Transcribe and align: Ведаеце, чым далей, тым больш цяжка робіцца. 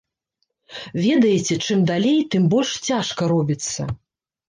Ведаеце, 1.03 1.53
чым 1.67 1.85
далей, 1.91 2.19
тым 2.35 2.51
больш 2.57 2.75
цяжка 2.91 3.33
робіцца. 3.37 3.81